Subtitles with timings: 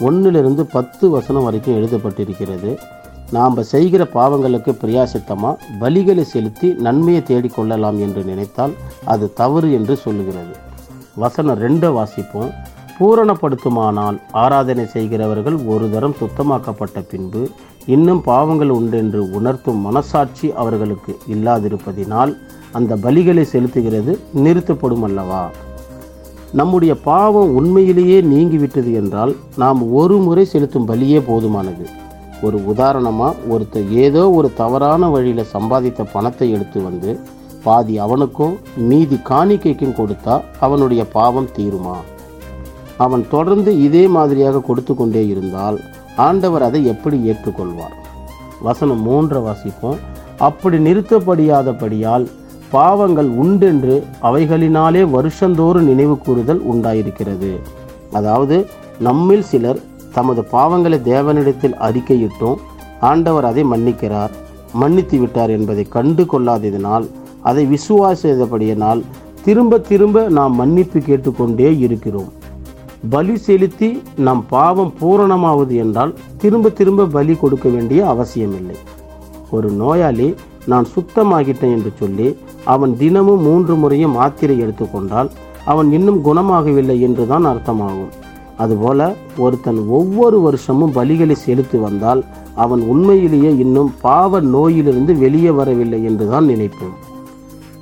[0.00, 2.78] ஒன்றிலிருந்து பத்து வசனம் வரைக்கும் எழுதப்பட்டிருக்கிறது.
[3.30, 10.54] நாம் செய்கிற பாவங்களுக்கு பிரியாசித்தமாக பலிகளை செலுத்தி நன்மையை தேடிக்கொள்ளலாம் என்று நினைத்தால் அது தவறு என்று சொல்லுகிறது.
[11.14, 12.50] வசனம் ரெண்டை வாசிப்போம்.
[12.98, 17.48] பூரணப்படுத்துமானால் ஆராதனை செய்கிறவர்கள் ஒரு தரம் சுத்தமாக்கப்பட்ட பின்பு
[17.86, 22.36] இன்னும் பாவங்கள் உண்டென்று உணர்த்தும் மனசாட்சி அவர்களுக்கு இல்லாதிருப்பதினால்
[22.72, 25.50] அந்த பலிகளை செலுத்துகிறது நிறுத்தப்படும் அல்லவா
[26.52, 31.86] நம்முடைய பாவம் உண்மையிலேயே நீங்கிவிட்டது என்றால் நாம் ஒரு முறை செலுத்தும் பலியே போதுமானது.
[32.42, 37.20] ஒரு உதாரணமாக ஒருத்தர் ஏதோ ஒரு தவறான வழியில் சம்பாதித்த பணத்தை எடுத்து வந்து
[37.62, 41.96] பாதி அவனுக்கும் மீதி காணிக்கைக்கும் கொடுத்தா அவனுடைய பாவம் தீருமா?
[42.96, 45.80] அவன் தொடர்ந்து இதே மாதிரியாக கொடுத்து கொண்டே இருந்தால்
[46.16, 47.96] ஆண்டவர் அதை எப்படி ஏற்றுக்கொள்வார்?
[48.62, 49.96] வசனம் மூன்று வாசிப்போம்.
[50.38, 52.28] அப்படி நிறுத்தப்படியாதபடியால்
[52.70, 57.52] பாவங்கள் உண்டென்று அவைகளினாலே வருஷந்தோறும் நினைவு கூறுதல் உண்டாயிருக்கிறது.
[58.12, 58.56] அதாவது
[58.98, 59.80] நம்மில் சிலர்
[60.12, 62.58] தமது பாவங்களை தேவனிடத்தில் அறிக்கையிட்டும்
[63.00, 64.32] ஆண்டவர் அதை மன்னிக்கிறார்
[64.72, 67.06] மன்னித்து விட்டார் என்பதை கண்டு கொள்ளாததினால்
[67.42, 69.00] அதை விசுவாசித்தபடியினால்
[69.44, 72.30] திரும்ப திரும்ப நாம் மன்னிப்பு கேட்டுக்கொண்டே இருக்கிறோம்.
[73.10, 73.88] பலி செலுத்தி
[74.26, 78.76] நம் பாவம் பூரணமாவது என்றால் திரும்ப திரும்ப பலி கொடுக்க வேண்டிய அவசியமில்லை.
[79.50, 80.28] ஒரு நோயாளி
[80.66, 85.30] நான் சுத்தமாகிட்டேன் என்று சொல்லி அவன் தினமும் மூன்று முறையும் மாத்திரை எடுத்துக்கொண்டால்
[85.64, 88.12] அவன் இன்னும் குணமாகவில்லை என்றுதான் அர்த்தமாகும்.
[88.56, 96.48] அதுபோல ஒருத்தன் ஒவ்வொரு வருஷமும் பலிகளை செலுத்தி வந்தால் அவன் உண்மையிலேயே இன்னும் பாவ நோயிலிருந்து வெளியே வரவில்லை என்றுதான்
[96.48, 96.96] நினைப்போம்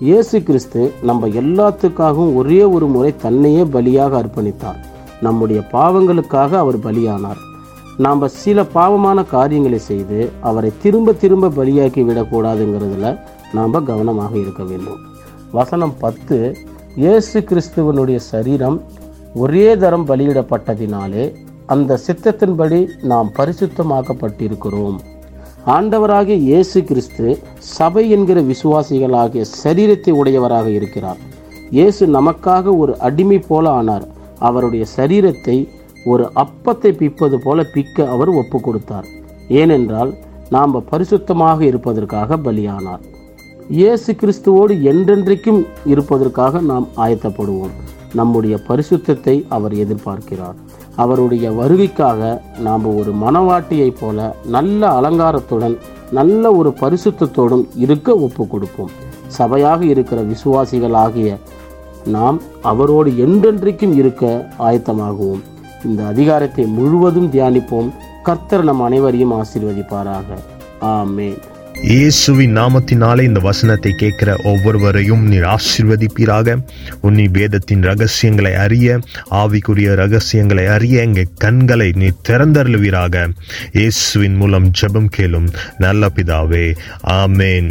[0.00, 4.80] இயேசு கிறிஸ்து நம்ம எல்லாத்துக்காகவும் ஒரே ஒரு முறை தன்னையே பலியாக அர்ப்பணித்தார்.
[5.20, 7.45] நம்முடைய பாவங்களுக்காக அவர் பலியானார்.
[8.04, 13.10] நாம் சில பாவமான காரியங்களை செய்து அவரை திரும்ப திரும்ப பலியாக்கி விடக்கூடாதுங்கிறதுல
[13.52, 15.00] நாம் கவனமாக இருக்க வேண்டும்.
[15.52, 16.56] வசனம் பத்து
[16.96, 18.76] இயேசு கிறிஸ்துவனுடைய சரீரம்
[19.34, 21.24] ஒரே தரம் பலியிடப்பட்டதினாலே
[21.66, 22.80] அந்த சித்தத்தின்படி
[23.12, 24.98] நாம் பரிசுத்தமாக்கப்பட்டிருக்கிறோம்.
[25.76, 27.26] ஆண்டவராகிய இயேசு கிறிஸ்து
[27.58, 31.22] சபை என்கிற விசுவாசிகளாகிய சரீரத்தை உடையவராக இருக்கிறார்.
[31.70, 34.06] இயேசு நமக்காக ஒரு அடிமை போல ஆனார்.
[34.38, 35.56] அவருடைய சரீரத்தை
[36.12, 39.06] ஒரு அப்பத்தை பிப்பது போல பிக்க அவர் ஒப்பு கொடுத்தார்
[39.60, 40.12] ஏனென்றால்
[40.54, 43.04] நாம் பரிசுத்தமாக இருப்பதற்காக பலியானார்.
[43.78, 45.60] இயேசு கிறிஸ்துவோடு என்றென்றைக்கும்
[45.92, 47.74] இருப்பதற்காக நாம் ஆயத்தப்படுவோம்.
[48.18, 50.58] நம்முடைய பரிசுத்தத்தை அவர் எதிர்பார்க்கிறார்.
[51.04, 52.20] அவருடைய வருகைக்காக
[52.66, 55.76] நாம் ஒரு மனவாட்டியைப் போல நல்ல அலங்காரத்துடன்
[56.18, 58.94] நல்ல ஒரு பரிசுத்தத்தோடும் இருக்க ஒப்பு கொடுப்போம்
[59.38, 61.30] சபையாக இருக்கிற விசுவாசிகள் ஆகிய
[62.14, 62.38] நாம்
[62.70, 64.24] அவரோடு என்றென்றைக்கும் இருக்க
[64.68, 65.42] ஆயத்தமாகுவோம்.
[65.86, 67.90] இந்த அதிகாரத்தை முழுவதும் தியானிப்போம்.
[68.22, 70.38] கர்த்தர் நம் அனைவரையும் ஆசீர்வதிப்பாராக.
[70.80, 71.28] ஆமே
[71.82, 76.56] இயேசுவின் நாமத்தினாலே இந்த வசனத்தை கேட்கிற ஒவ்வொருவரையும் நீர் ஆசீர்வதிப்பீராக.
[77.02, 78.98] உன்னி வேதத்தின் ரகசியங்களை அறிய
[79.30, 83.26] ஆவிக்குரிய ரகசியங்களை அறிய எங்கள் கண்களை நீ திறந்தருளுவீராக.
[83.72, 86.66] இயேசுவின் மூலம் ஜெபம் கேளும் நல்ல பிதாவே.
[87.20, 87.70] ஆமேன்.